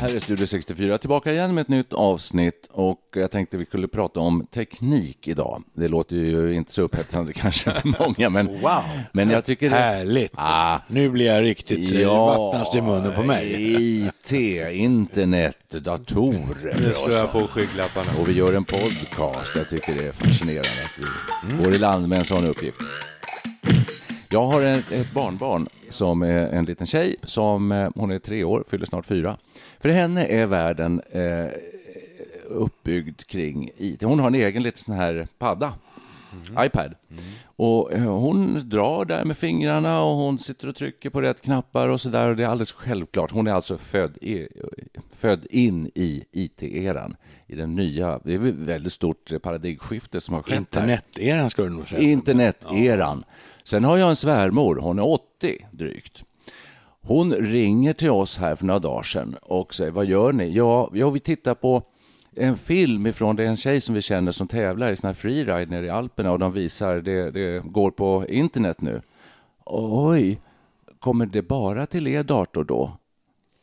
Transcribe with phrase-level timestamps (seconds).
[0.00, 3.88] Här är Studio 64 tillbaka igen med ett nytt avsnitt och jag tänkte vi skulle
[3.88, 5.62] prata om teknik idag.
[5.74, 8.82] Det låter ju inte så upphetsande kanske för många, men, Wow.
[9.12, 9.96] men jag tycker det är...
[9.96, 10.32] Härligt.
[10.34, 13.54] Ah, Nu blir jag riktigt ja, vattnas i munnen på mig.
[14.06, 14.32] IT,
[14.72, 16.80] internet, datorer.
[16.80, 18.10] Nu och slår jag på skygglapparna.
[18.20, 19.56] Och vi gör en podcast.
[19.56, 21.04] Jag tycker det är fascinerande att
[21.58, 22.80] vi går i land med en sån uppgift.
[24.30, 28.44] Jag har en, ett barnbarn som är en liten tjej som eh, hon är tre
[28.44, 29.36] år, fyller snart fyra.
[29.78, 31.46] För henne är världen eh,
[32.48, 34.02] uppbyggd kring IT.
[34.02, 35.74] Hon har en egen liten sån här padda,
[36.60, 36.94] iPad.
[37.44, 41.88] Och eh, hon drar där med fingrarna och hon sitter och trycker på rätt knappar
[41.88, 42.28] och så där.
[42.28, 43.30] Och det är alldeles självklart.
[43.30, 44.48] Hon är alltså född, i,
[45.18, 47.16] född in i IT-eran,
[47.46, 48.20] i den nya.
[48.24, 50.56] Det är ett väldigt stort paradigmskifte som har skett.
[50.56, 52.00] Interneteran ska du nog säga.
[52.00, 53.24] Interneteran.
[53.64, 56.24] Sen har jag en svärmor, hon är 80 drygt.
[57.00, 60.52] Hon ringer till oss här för några dagar sedan och säger, vad gör ni?
[60.52, 61.82] Ja, ja vi tittar på
[62.36, 65.14] en film ifrån, det är en tjej som vi känner som tävlar i sån här
[65.14, 69.00] freeride nere i Alperna och de visar, det, det går på internet nu.
[69.64, 70.40] Oj,
[70.98, 72.97] kommer det bara till er dator då?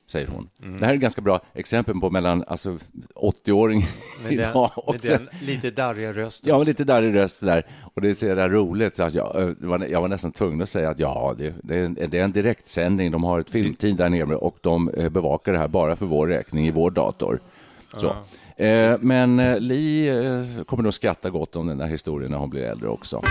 [0.07, 0.49] Säger hon.
[0.79, 2.77] Det här är ett ganska bra exempel på mellan alltså,
[3.15, 3.79] 80-åring
[4.23, 6.49] Med den, idag och med sen- den lite darriga rösten.
[6.49, 7.65] Ja, lite darrig röst där.
[7.93, 8.95] Och det är så jävla roligt.
[8.95, 9.55] Så att jag,
[9.89, 12.31] jag var nästan tvungen att säga att ja, det, det, är, en, det är en
[12.31, 13.11] direktsändning.
[13.11, 16.67] De har ett filmteam där nere och de bevakar det här bara för vår räkning
[16.67, 17.39] i vår dator.
[17.97, 18.15] Så.
[18.63, 22.49] Eh, men eh, Li eh, kommer nog skratta gott om den där historien när hon
[22.49, 23.21] blir äldre också.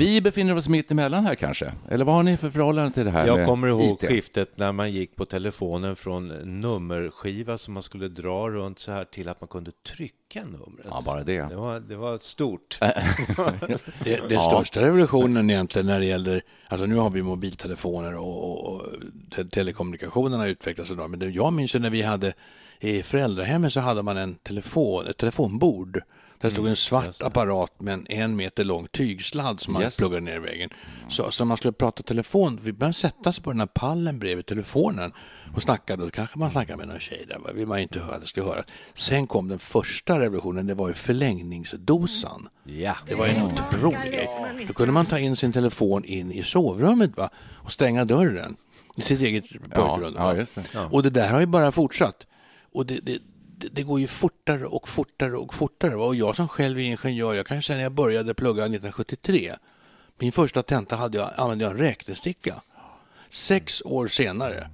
[0.00, 1.72] Vi befinner oss mitt emellan här kanske.
[1.88, 4.08] Eller vad har ni för förhållande till det här Jag med kommer ihåg IT?
[4.08, 6.28] skiftet när man gick på telefonen från
[6.60, 10.86] nummerskiva som man skulle dra runt så här till att man kunde trycka numret.
[10.90, 11.42] Ja, bara det.
[11.48, 12.78] Det var, det var stort.
[14.04, 18.74] Det, den största revolutionen egentligen när det gäller, alltså nu har vi mobiltelefoner och, och,
[18.74, 18.82] och
[19.36, 21.10] te telekommunikationerna har utvecklats enormt.
[21.10, 22.32] Men det, jag minns ju när vi hade
[22.80, 26.00] i föräldrahemmet så hade man en telefon, ett telefonbord.
[26.40, 29.96] Där stod en svart apparat med en en meter lång tygsladd som man Yes.
[29.96, 30.70] pluggade ner i väggen.
[31.08, 34.46] Så, så man skulle prata telefon, vi började sätta sig på den här pallen bredvid
[34.46, 35.12] telefonen
[35.54, 35.96] och snacka.
[35.96, 38.64] Då kanske man snackade med någon tjej där, vill man inte höra, det skulle höra.
[38.94, 42.48] Sen kom den första revolutionen, det var ju förlängningsdosan.
[42.64, 42.96] Ja.
[43.06, 44.28] Det var en otrolig grej.
[44.66, 47.30] Då kunde man ta in sin telefon in i sovrummet va?
[47.64, 48.56] och stänga dörren
[48.96, 50.14] i sitt eget pojkrum.
[50.16, 50.62] ja, just det.
[50.90, 52.26] Och det där har ju bara fortsatt.
[52.72, 53.18] Och det, det,
[53.72, 55.96] det, går ju fortare och fortare och fortare.
[55.96, 59.54] Och jag som själv är ingenjör, jag kan ju säga när jag började plugga 1973,
[60.18, 62.62] min första tenta hade jag, använde jag en räknesticka.
[63.28, 64.70] Sex år senare,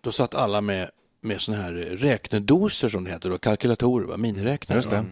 [0.00, 0.90] då satt alla med,
[1.20, 4.16] med såna här räknedoser som det heter, och kalkylatorer, va?
[4.16, 4.78] miniräknare.
[4.78, 4.96] Just det.
[4.96, 5.04] Va?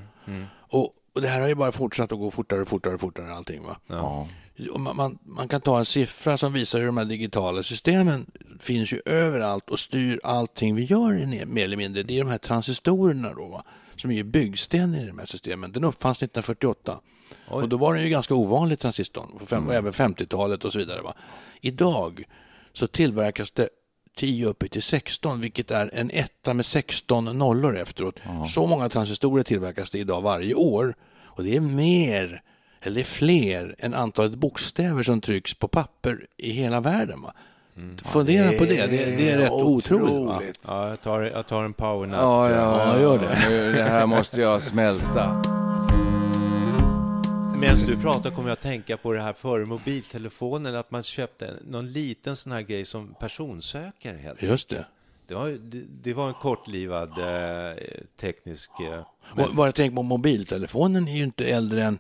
[0.59, 3.33] Och, och det här har ju bara fortsatt att gå fortare och fortare och fortare
[3.35, 3.63] allting.
[3.63, 3.77] Va?
[3.87, 4.29] Ja.
[4.73, 8.27] Och man, man, man kan ta en siffra som visar hur de här digitala systemen
[8.61, 12.03] finns ju överallt och styr allting vi gör mer eller mindre.
[12.03, 13.65] Det är de här transistorerna då, va?
[13.97, 15.73] som är byggstenen i de här systemen.
[15.73, 17.01] Den uppfanns 1948.
[17.49, 20.79] Och då var den ju ganska ovanlig transistorn, på fem, och även 50-talet och så
[20.79, 21.03] vidare.
[21.03, 21.15] Va?
[21.61, 22.25] Idag
[22.73, 23.69] så tillverkas det
[24.17, 28.19] 10 uppe till 16, vilket är en etta med 16 nollor efteråt.
[28.49, 30.95] Så många transistorer tillverkas det idag varje år.
[31.25, 32.43] Och det är mer,
[32.83, 37.23] eller är fler, än antalet bokstäver som trycks på papper i hela världen.
[37.23, 37.33] Va?
[38.05, 40.27] Fundera på det, det, det är rätt otroligt.
[40.27, 40.41] Va?
[40.67, 42.21] Ja, jag tar, jag tar en powernap.
[42.21, 43.39] Ja, ja, Ja, gör det.
[43.49, 45.56] Nu, det här måste jag smälta.
[47.61, 51.55] Medan du pratar kommer jag att tänka på det här före mobiltelefonen, att man köpte
[51.69, 54.17] någon liten sån här grej som personsökare.
[54.17, 54.43] Helt.
[54.43, 54.87] Just det.
[55.27, 57.77] Det var, det, det var en kortlivad eh,
[58.21, 58.71] teknisk...
[58.81, 61.99] Eh, Och bara tänk på mobiltelefonen är ju inte äldre än,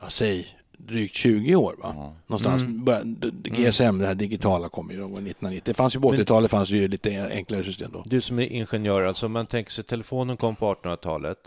[0.00, 1.74] ja, säg, drygt 20 år.
[1.82, 2.14] Va?
[2.26, 2.64] Någonstans.
[2.64, 5.62] Bör- d- d- GSM, det här digitala, kom ju någon gång 1990.
[5.64, 8.02] Det fanns ju på 80-talet fanns det ju lite enklare system då.
[8.06, 11.38] Du som är ingenjör, alltså man tänker sig telefonen kom på 1800-talet.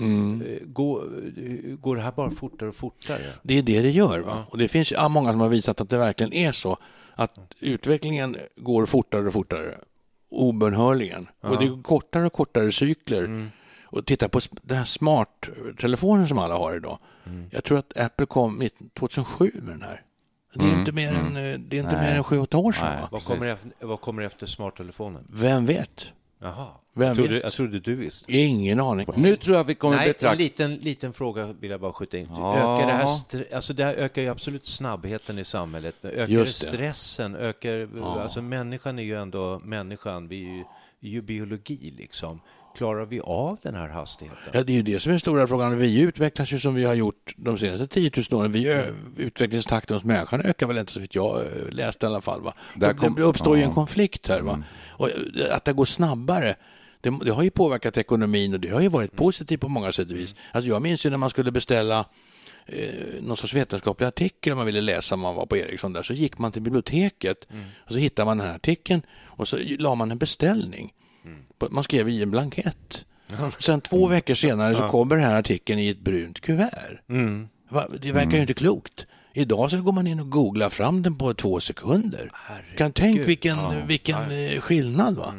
[0.00, 0.42] Mm.
[0.42, 1.04] Eh, Går,
[1.38, 3.22] eh, går det här bara fortare och fortare?
[3.42, 4.20] Det är det det gör.
[4.20, 4.44] Va?
[4.50, 6.76] Och det finns ja, många som har visat att det verkligen är så.
[7.14, 9.78] Att utvecklingen går fortare och fortare.
[10.30, 11.28] Obönhörligen.
[11.40, 13.50] Och det är kortare och kortare cykler.
[13.84, 16.98] Och titta på den här smarttelefonen som alla har idag.
[17.50, 20.02] Jag tror att Apple kom 19 2007 med den här.
[20.54, 22.88] Det är inte mer än, eh, det är inte mer än 7-8 år sedan.
[22.92, 23.00] Nej.
[23.02, 23.08] Va?
[23.12, 25.24] Vad kommer, efter, vad kommer efter smarttelefonen?
[25.30, 26.12] Vem vet?
[26.38, 26.66] Jaha.
[26.94, 28.32] Vem jag, trodde, jag trodde du visste.
[28.32, 29.06] Ingen aning.
[29.16, 30.38] Nu tror jag vi kommer Nej, en betrakta...
[30.38, 32.28] liten, liten fråga vill jag bara skjuta in.
[32.30, 32.56] Ja.
[32.56, 35.94] Ökar det, här stre- alltså det här ökar ju absolut snabbheten i samhället.
[36.02, 37.36] Ökar Just det stressen?
[37.36, 40.28] Ökar, alltså människan är ju ändå människan.
[40.28, 40.60] Vi är ju,
[41.00, 42.40] är ju biologi liksom.
[42.76, 44.38] Klarar vi av den här hastigheten?
[44.52, 45.78] Ja, det är ju det som är den stora frågan.
[45.78, 48.52] Vi utvecklas ju som vi har gjort de senaste 10 000 åren.
[48.52, 52.40] Vi, ö- utvecklingstakten hos människan ökar väl inte så vitt jag läste i alla fall.
[52.42, 52.52] Va?
[52.74, 54.40] Där kom- det uppstår ju en konflikt här.
[54.40, 54.62] Va?
[54.88, 56.54] Och eh, att det går snabbare,
[57.00, 60.10] det, det har ju påverkat ekonomin och det har ju varit positivt på många sätt
[60.10, 60.34] och vis.
[60.52, 62.04] Alltså jag minns ju när man skulle beställa
[62.66, 62.88] eh,
[63.22, 66.12] någon sorts vetenskaplig artikel om man ville läsa om man var på Ericsson där, så
[66.12, 67.46] gick man till biblioteket
[67.78, 70.92] och så hittade man den här artikeln och så la man en beställning.
[71.58, 73.04] På- Man skrev i en blankett.
[73.60, 77.00] Sen två veckor senare så kommer den här artikeln i ett brunt kuvert.
[77.68, 77.86] Va?
[78.00, 79.06] Det verkar ju inte klokt.
[79.34, 82.32] Idag så går man in och googlar fram den på två sekunder.
[82.76, 83.56] Kan tänk vilken,
[83.86, 85.34] vilken eh, skillnad va?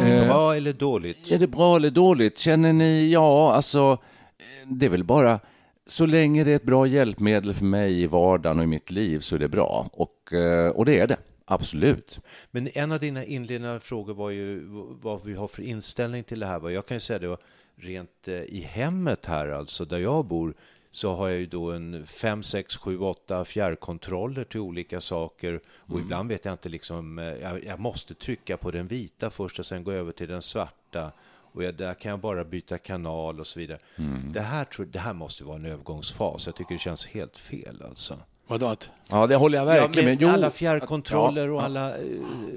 [0.00, 1.30] Är det bra eller dåligt?
[1.32, 2.38] Är det bra eller dåligt?
[2.38, 3.98] Känner ni, ja, alltså,
[4.38, 5.40] eh, det är väl bara,
[5.86, 9.18] så länge det är ett bra hjälpmedel för mig i vardagen och i mitt liv
[9.20, 9.90] så är det bra.
[9.92, 11.16] Och, eh, och det är det,
[11.48, 12.20] absolut.
[12.50, 14.64] Men en av dina inledande frågor var ju
[15.00, 16.70] vad vi har för inställning till det här.
[16.70, 17.36] Jag kan ju säga det
[17.76, 20.54] rent eh, i hemmet här, alltså där jag bor,
[20.92, 25.60] så har jag ju då en 5, 6, 7, 8 fjärrkontroller till olika saker.
[25.76, 29.58] Och ibland vet jag inte liksom, eh, jag, jag måste trycka på den vita först
[29.58, 31.12] och sen gå över till den svarta.
[31.52, 33.78] Och jag, där kan jag bara byta kanal och så vidare.
[34.32, 36.46] Det, här det här måste vara en övergångsfas.
[36.46, 38.18] Jag tycker det känns helt fel alltså.
[38.48, 38.90] Vadå att?
[39.10, 40.22] Ja, det håller jag verkligen ja, med.
[40.22, 41.64] Jo, alla fjärrkontroller ja, och ja.
[41.64, 42.04] alla eh,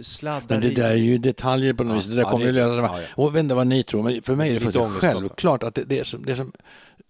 [0.01, 0.45] sladdar.
[0.47, 2.05] Men det där är ju detaljer på något vis.
[2.05, 3.07] Det där ja, kommer det- ju lösa ja, ja.
[3.15, 5.75] Och jag vet inte vad ni tror, men för mig är det fullständigt självklart att
[5.75, 6.51] det, det, som, det som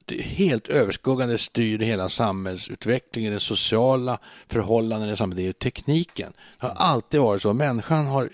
[0.06, 4.18] det helt överskuggande styr hela samhällsutvecklingen, de sociala
[4.48, 6.34] förhållanden i samhället, det är ju tekniken.
[6.60, 7.54] Det har alltid varit så.
[7.54, 8.30] Människan har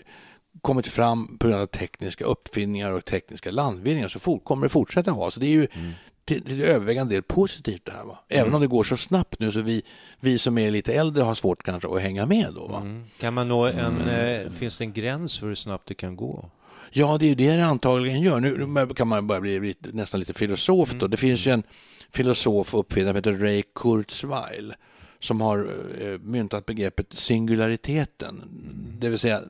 [0.61, 4.07] kommit fram på grund av tekniska uppfinningar och tekniska landvinningar.
[4.07, 5.31] Så fort kommer det fortsätta vara.
[5.31, 5.67] Så det är ju
[6.27, 8.03] till, till övervägande del positivt det här.
[8.03, 8.19] Va?
[8.29, 9.83] Även om det går så snabbt nu så vi,
[10.19, 12.67] vi som är lite äldre har svårt kanske att hänga med då.
[12.67, 12.83] Va?
[13.19, 16.49] Kan man nå en, eh, finns det en gräns för hur snabbt det kan gå?
[16.91, 18.39] Ja, det är ju det det antagligen gör.
[18.39, 20.93] Nu kan man börja bli nästan lite filosof.
[20.93, 21.07] Då.
[21.07, 21.63] Det finns ju en
[22.11, 24.73] filosof och uppfinnare som heter Ray Kurzweil
[25.19, 25.69] som har
[26.01, 28.43] eh, myntat begreppet singulariteten.
[28.99, 29.41] Det vill säga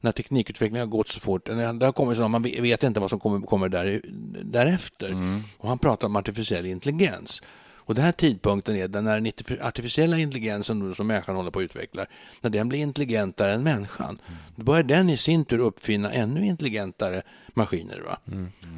[0.00, 1.46] när teknikutvecklingen har gått så fort.
[1.46, 4.00] Det har kommit så att man vet inte vad som kommer, kommer där,
[4.42, 5.40] därefter.
[5.58, 7.42] Och han pratar om artificiell intelligens.
[7.86, 11.64] Och den här tidpunkten är den när den artificiella intelligensen som människan håller på att
[11.64, 12.06] utveckla,
[12.40, 14.18] när den blir intelligentare än människan,
[14.56, 17.22] då börjar den i sin tur uppfinna ännu intelligentare
[17.56, 18.00] maskiner.
[18.06, 18.18] Va?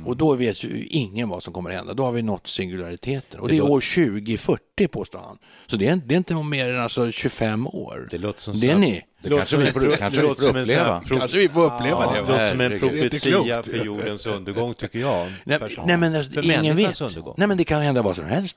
[0.07, 1.95] Och då vet ju ingen vad som kommer att hända.
[1.95, 3.41] Då har vi nått singulariteten.
[3.41, 5.39] Och det är år 2040 påstår han.
[5.67, 8.09] Så det är, det är inte mer än alltså 25 år.
[8.11, 9.03] Det låter som det är så- ni.
[9.23, 11.03] Det kanske vi får, kanske vi får uppleva.
[11.09, 12.21] Kanske vi får uppleva Ja, det.
[12.21, 12.71] det låter som en.
[12.71, 15.33] Det profetia för jordens undergång, tycker jag.
[15.45, 17.01] Nej, nej men alltså, för ingen vet.
[17.01, 17.35] undergång.
[17.37, 18.57] Nej men det kan hända vad som helst.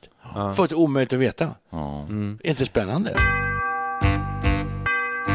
[0.56, 1.50] För att det är omöjligt att veta.
[1.72, 2.08] Ja.
[2.44, 3.16] Är inte spännande?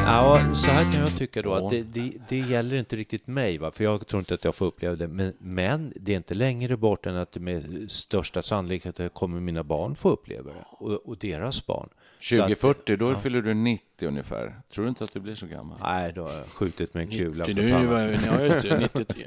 [0.09, 3.59] Ja, så här kan jag tycka då att det, det, det gäller inte riktigt mig,
[3.59, 3.71] va?
[3.71, 5.09] för jag tror inte att jag får uppleva det.
[5.09, 9.95] Men, men det är inte längre bort än att med största sannolikhet kommer mina barn
[9.95, 10.65] få uppleva det.
[10.71, 11.89] Och, och deras barn.
[12.21, 14.61] Så att- 2040, då fyller du 90 ungefär.
[14.75, 15.79] Tror du inte att du blir så gammal?
[15.83, 18.19] Nej, då har jag skjutit med en kula Det för nu pannan.
[18.27, 19.25] ja, just det, 93.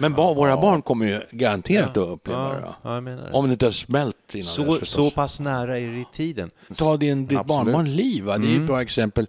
[0.00, 2.74] Men ba, våra barn kommer ju garanterat att uppleva det.
[2.82, 3.30] Ja, det.
[3.32, 4.90] Om det inte har smält innan dess så, förstås.
[4.90, 6.50] så pass nära är det i tiden.
[6.78, 8.38] Ta din, ditt barnbarn Liv, va?
[8.38, 9.26] det är ju ett bra exempel.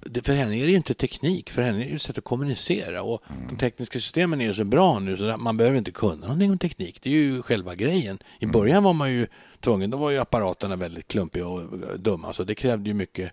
[0.00, 2.18] Det, för henne är det ju inte teknik, för henne är det ju ett sätt
[2.18, 3.02] att kommunicera.
[3.02, 6.16] Och De tekniska systemen är ju så bra nu så att man behöver inte kunna
[6.16, 6.98] någonting om teknik.
[7.02, 8.18] Det är ju själva grejen.
[8.38, 9.26] I början var man ju
[9.60, 11.62] tvungen, då var ju apparaterna väldigt klumpiga och
[11.98, 13.32] dumma, så det krävde ju mycket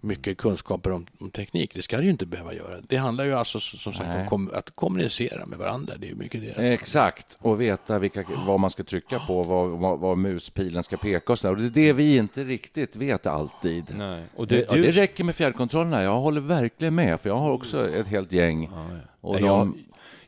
[0.00, 1.74] mycket kunskaper om, om teknik.
[1.74, 2.80] Det ska det ju inte behöva göra.
[2.88, 4.22] Det handlar ju alltså som sagt Nej.
[4.22, 5.94] om kom, att kommunicera med varandra.
[5.98, 6.72] Det är ju mycket det.
[6.72, 11.32] Exakt, och veta vilka, vad man ska trycka på, vad, vad, vad muspilen ska peka
[11.32, 11.54] och så där.
[11.54, 13.94] Och det är det vi inte riktigt vet alltid.
[13.96, 14.24] Nej.
[14.36, 16.02] Och Det, du, ja, det räcker med fjärrkontrollerna.
[16.02, 18.70] Jag håller verkligen med, för jag har också ett helt gäng.
[19.20, 19.72] Och de, jag,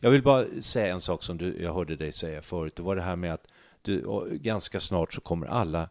[0.00, 2.76] jag vill bara säga en sak som du, jag hörde dig säga förut.
[2.76, 3.46] Det var det här med att
[3.82, 4.04] du,
[4.42, 5.88] ganska snart så kommer alla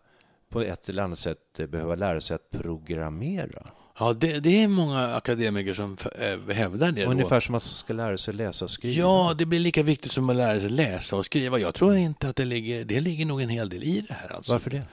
[0.49, 3.71] på ett eller annat sätt eh, behöva lära sig att programmera.
[3.99, 7.05] Ja, det, det är många akademiker som äh, hävdar det.
[7.05, 7.11] Då.
[7.11, 8.99] Ungefär som att man ska lära sig läsa och skriva.
[8.99, 11.59] Ja, det blir lika viktigt som att lära sig läsa och skriva.
[11.59, 14.29] Jag tror inte att det ligger, det ligger nog en hel del i det här.
[14.29, 14.51] Alltså.
[14.51, 14.83] Varför det?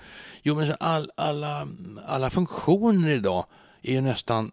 [0.43, 1.69] Jo, men så all, alla,
[2.07, 3.47] alla funktioner idag
[3.83, 4.51] är ju nästan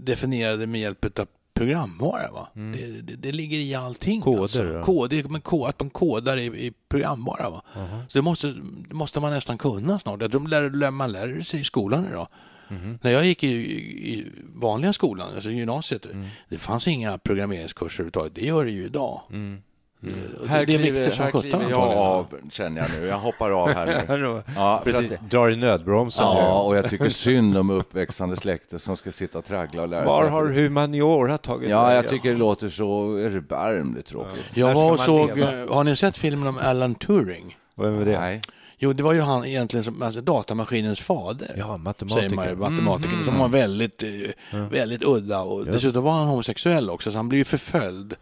[0.00, 2.30] definierade med hjälp av programvara.
[2.32, 2.48] Va?
[2.54, 4.12] Det, det, det ligger i allting.
[4.12, 4.22] Mm.
[4.22, 4.64] Koder, Alltså.
[4.64, 4.82] ja.
[4.82, 7.50] Kod, men att man kodar i, i programvara.
[7.50, 7.62] Va?
[8.08, 8.46] Så det måste,
[8.88, 10.20] det måste man nästan kunna snart.
[10.20, 12.28] Jag tror lär, lär, man lär sig i skolan idag.
[12.68, 12.98] Mhm.
[13.02, 13.78] När jag gick i, i,
[14.18, 16.26] i vanliga skolan, alltså gymnasiet, Mm.
[16.48, 18.34] det fanns inga programmeringskurser överhuvudtaget.
[18.34, 19.20] Det gör det ju idag.
[19.30, 19.62] Mm.
[20.04, 23.06] Det- här det är kliver, viktigt som här sjutton kliver jag av, känner jag nu.
[23.06, 23.86] Jag hoppar av här
[24.18, 24.42] nu.
[24.56, 25.12] Ja, Precis.
[25.12, 26.68] att, Drar i nödbromsen ja, nu.
[26.68, 30.22] och jag tycker synd om uppväxande släkte som ska sitta och traggla och lära Var
[30.22, 30.30] sig.
[30.30, 34.56] har humaniora tagit Ja, jag tycker det låter så erbarmligt tråkigt.
[34.56, 35.62] Jag Här var och såg, leva.
[35.62, 37.56] eh, har ni sett filmen om Alan Turing?
[37.74, 38.20] Vem är det?
[38.20, 38.40] Nej.
[38.78, 41.54] Jo, det var ju han egentligen som alltså, datamaskinens fader.
[41.56, 42.36] Ja, Säger matematiker.
[42.36, 45.72] man ju, matematiken, som var väldigt, eh, väldigt udda och Just.
[45.72, 48.14] dessutom var han homosexuell också så han blev ju förföljd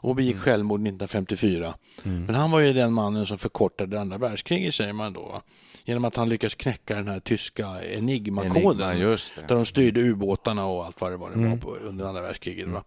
[0.00, 1.74] och begick självmord 1954.
[2.02, 5.42] Men han var ju den mannen som förkortade andra världskriget säger man då.
[5.84, 8.56] Genom att han lyckades knäcka den här tyska enigmakoden.
[8.90, 9.00] Enigma.
[9.48, 12.68] Där de styrde ubåtarna och allt vad det var, det var på, under andra världskriget.
[12.68, 12.84] Va?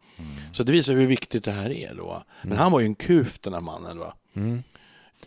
[0.53, 1.93] Så det visar hur viktigt det här är.
[1.95, 2.23] Då?
[2.41, 3.99] Men han var ju en kuf den här mannen.
[3.99, 4.13] Va?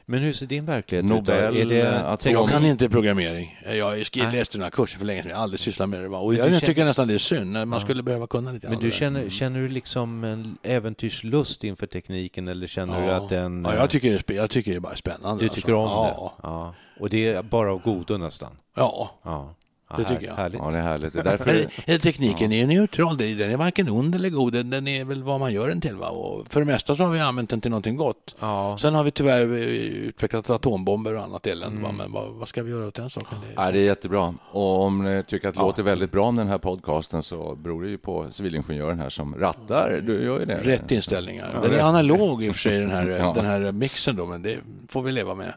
[0.07, 1.61] Men hur ser din verklighet Nobel, ut?
[1.61, 3.59] Är det eh, atom- Jag kan inte programmering.
[3.79, 4.33] Jag skri- Nej.
[4.33, 5.31] läste den här kursen för länge sedan.
[5.31, 6.09] Jag har aldrig sysslat med det.
[6.09, 7.53] Och jag, du jag känner- tycker nästan det är synd.
[7.53, 8.97] när Man skulle behöva kunna lite Men du det där.
[8.99, 13.15] känner, känner du liksom en äventyrslust inför tekniken eller känner du Ja.
[13.15, 13.65] att den...
[13.65, 15.45] Ja, eh, jag, tycker det jag tycker det är bara spännande.
[15.45, 16.23] Du tycker om alltså.
[16.25, 16.31] det?
[16.43, 16.75] Ja.
[17.01, 18.51] Och det är bara av godo nästan?
[18.77, 19.11] Ja.
[19.23, 19.55] ja.
[19.89, 19.95] Ja.
[19.99, 20.35] Ja, Det tycker jag.
[20.35, 20.61] Härligt.
[20.65, 21.13] Ja, det är härligt.
[21.13, 21.67] Det är därför...
[21.87, 23.17] Men, tekniken är ju neutral.
[23.17, 24.53] Den är varken ond eller god.
[24.53, 25.95] Den- är väl vad man gör den till.
[25.97, 26.09] Va?
[26.09, 28.35] Och för det mesta så har vi använt den till någonting gott.
[28.41, 28.77] Ja.
[28.81, 31.77] Sen har vi tyvärr eh, utvecklat atombomber och annat elände.
[31.79, 31.83] Mm.
[31.83, 31.93] va?
[32.05, 33.39] Men vad, vad ska vi göra åt den saken?
[33.49, 34.35] Det är Ja, det är jättebra.
[34.51, 37.83] Och om ni tycker att det låter väldigt bra med den här podcasten så beror
[37.83, 40.01] det ju på civilingenjören här som rattar.
[40.07, 40.57] Du gör ju det.
[40.63, 41.61] Rätt inställningar.
[41.63, 43.33] Den är analog i och för sig den här, Ja.
[43.37, 45.55] den här mixen då, men det får vi leva med.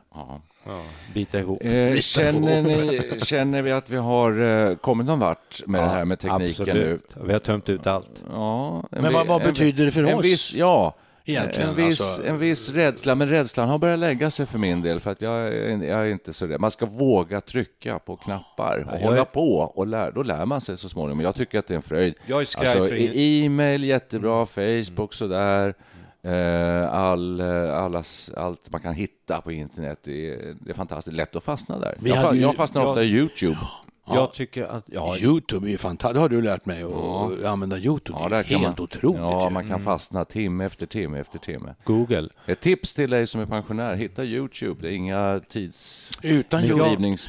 [0.68, 0.74] Ja.
[0.74, 0.82] Ja.
[1.14, 1.66] Bita ihop.
[1.66, 6.06] Eh, känner, ni, känner vi att vi har eh, kommit någon vart med det här
[6.06, 6.72] med tekniken nu?
[6.72, 7.28] Absolut.
[7.28, 8.24] Vi har tömt ut allt.
[8.30, 10.26] Ja, en Men vi- vad- vad en- betyder det för en oss?
[10.26, 10.96] Viss, ja,
[11.30, 14.82] Egentligen, en viss, alltså- en viss rädsla, men rädslan har börjat lägga sig för min
[14.82, 16.60] del för att jag, är- jag är inte så rädd.
[16.60, 20.46] Man ska våga trycka på knappar och jag hålla är- på och lär, då lär
[20.46, 21.20] man sig så småningom.
[21.22, 22.14] Jag tycker att det är en fröjd.
[22.26, 25.74] Jag är Alltså, e-mail jättebra, Facebook sådär.
[26.28, 31.18] Eh, all, eh, allas, allt man kan hitta på internet, det är, det är fantastiskt
[31.18, 31.98] lätt att fastna där.
[32.02, 33.58] Jag, jag fastnar ofta i Youtube.
[34.16, 34.84] Jag tycker att...
[34.88, 36.14] Ja, Youtube är ju fantastiskt.
[36.14, 38.20] Det har du lärt mig att använda Youtube.
[38.22, 39.20] Ja, det är helt man, otroligt.
[39.20, 41.76] Ja, man kan fastna timme efter timme efter timme.
[41.84, 42.30] Google.
[42.46, 44.82] Ett tips till dig som är pensionär, hitta Youtube.
[44.82, 46.12] Det är inga tids...
[46.22, 46.64] Utan,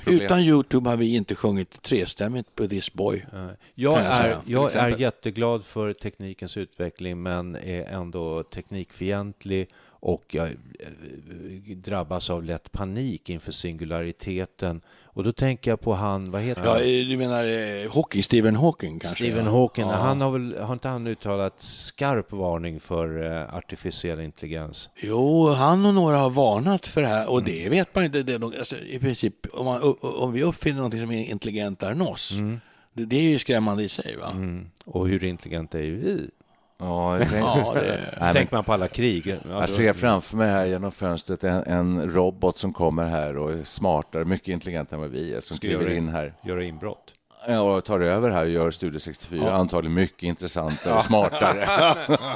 [0.07, 3.27] utan Youtube har vi inte sjungit trestämmigt på This Boy.
[3.75, 9.69] Jag är, säga, jag är jätteglad för teknikens utveckling men är ändå teknikfientlig
[10.01, 14.81] och jag eh, drabbas av lätt panik inför singulariteten.
[15.19, 16.81] Och då tänker jag på han, vad heter Ja, han?
[16.81, 19.25] eh, du menar eh, Hawking, Stephen Hawking kanske?
[19.25, 19.51] Stephen ja.
[19.53, 19.93] Hawking, Ja.
[19.97, 24.91] han har, väl, har inte han uttalat skarp varning för eh, artificiell intelligens?
[24.97, 27.33] Jo, han och några har varnat för det här Mm.
[27.33, 28.23] och det vet man inte.
[28.23, 32.01] Det nog, alltså, I princip, om, man, om vi uppfinner någonting som är intelligentare än
[32.03, 32.33] oss,
[32.93, 34.17] det, det är ju skrämmande i sig.
[34.21, 34.31] Va?
[34.33, 34.67] Mm.
[34.85, 36.29] Och hur intelligenta är vi?
[36.79, 37.33] Ja, tänk...
[37.45, 39.27] Ja, det, Nej, men Tänker man på alla krig?
[39.27, 43.37] Ja, då- jag ser framför mig här genom fönstret en, en robot som kommer här
[43.37, 46.35] och är smartare, mycket intelligentare än vad vi är, som Ska kliver göra- in här
[46.45, 47.13] Göra inbrott.
[47.49, 49.53] Ja, och tar över här och gör Studio 64.
[49.53, 51.69] Antagligen mycket intressantare och smartare.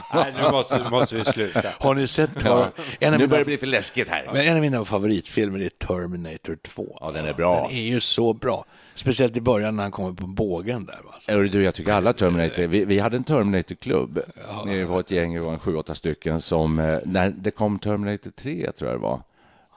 [0.15, 1.69] Nej, nu måste, måste vi sluta.
[1.81, 2.69] har ni sett Ja.
[3.01, 4.29] en, av Nu börjar det bli för läskigt här.
[4.33, 6.97] men en av mina favoritfilmer är Terminator 2.
[7.01, 7.55] Ja, den är bra.
[7.55, 8.65] Den är ju så bra.
[8.95, 10.99] Speciellt i början när han kommer på bågen där.
[11.29, 14.21] Hörru Du, jag tycker alla Terminator, vi, vi hade en Terminator-klubb.
[14.67, 17.79] Det var ett gäng, vi var en sju, åtta stycken som, eh, när det kom
[17.79, 19.23] Terminator 3 tror jag det var,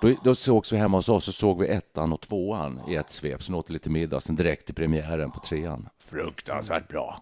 [0.02, 3.12] då, då sågs vi hemma hos oss och såg vi ettan och tvåan i ett
[3.12, 3.44] svep.
[3.44, 5.90] Sen åt vi lite middag, sen direkt till premiären på trean.
[6.00, 7.22] Fruktansvärt bra.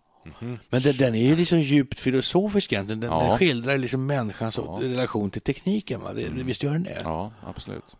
[0.69, 2.99] Men den, den är ju liksom djupt filosofisk egentligen.
[2.99, 3.23] Den, Ja.
[3.23, 6.01] den skildrar liksom människans relation till tekniken.
[6.01, 6.13] Va?
[6.13, 6.97] Det, Visst gör den det?
[7.03, 7.95] Ja, absolut.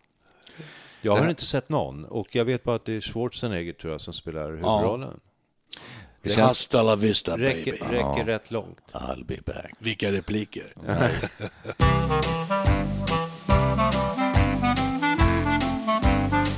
[1.05, 4.01] Jag har inte sett någon och jag vet bara att det är Schwarzenegger tror jag
[4.01, 5.19] som spelar huvudrollen.
[6.21, 6.47] Det känns...
[6.47, 7.95] Hasta la vista räcker, baby.
[7.95, 8.81] räcker rätt långt.
[8.91, 9.71] I'll be back.
[9.79, 10.73] Vilka repliker.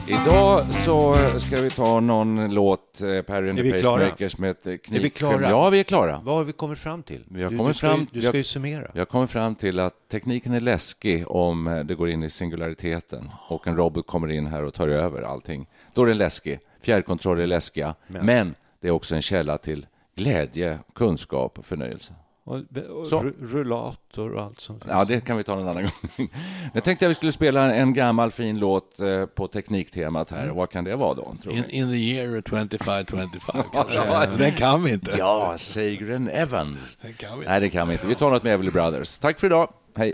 [0.08, 3.72] Idag så ska vi ta någon låt, eh, Perry and the?
[3.72, 4.96] Pacemakers med ett knipfilm.
[4.98, 5.50] Är vi klara?
[5.50, 6.22] Ja, vi är klara.
[6.24, 7.24] Vad har vi kommit fram till?
[7.28, 8.92] Vi har du, kommit du ska, fram- ju, du har- ska ju summera.
[8.94, 13.30] Jag kommer fram till att tekniken är läskig om eh, det går in i singulariteten
[13.48, 15.68] och en robot kommer in här och tar över allting.
[15.94, 16.60] Då är den läskig.
[16.82, 19.86] Fjärrkontroll är läskiga, men, det är också en källa till
[20.16, 22.14] glädje, kunskap och förnöjelse.
[22.48, 22.56] Och,
[23.00, 23.22] och Så.
[23.22, 24.84] ru- rullator och allt sånt.
[24.88, 26.30] Ja, det kan vi ta en annan gång.
[26.74, 30.48] Nu tänkte jag vi skulle spela en gammal fin låt eh, på tekniktemat här.
[30.50, 31.36] Vad kan det vara då?
[31.44, 34.26] Tror In, in the year 2525 kanske.
[34.38, 35.12] Den kan vi inte.
[35.18, 36.96] Ja, Seigren Evans.
[37.02, 38.08] Den kan vi Nej, det kan vi inte.
[38.08, 39.20] Vi tar något med Everly Brothers.
[39.20, 39.70] Tack för idag.
[39.98, 40.14] Hej.